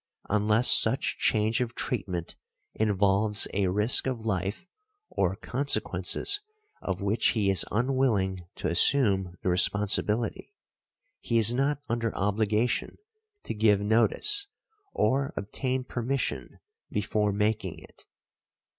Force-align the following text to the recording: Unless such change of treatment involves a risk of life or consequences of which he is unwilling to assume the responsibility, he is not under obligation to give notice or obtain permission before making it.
Unless 0.31 0.71
such 0.71 1.19
change 1.19 1.61
of 1.61 1.75
treatment 1.75 2.35
involves 2.73 3.47
a 3.53 3.67
risk 3.67 4.07
of 4.07 4.25
life 4.25 4.65
or 5.11 5.35
consequences 5.35 6.39
of 6.81 7.03
which 7.03 7.27
he 7.37 7.51
is 7.51 7.65
unwilling 7.69 8.47
to 8.55 8.67
assume 8.67 9.35
the 9.43 9.49
responsibility, 9.49 10.55
he 11.19 11.37
is 11.37 11.53
not 11.53 11.83
under 11.87 12.11
obligation 12.15 12.97
to 13.43 13.53
give 13.53 13.79
notice 13.79 14.47
or 14.91 15.33
obtain 15.37 15.83
permission 15.83 16.57
before 16.89 17.31
making 17.31 17.77
it. 17.77 18.05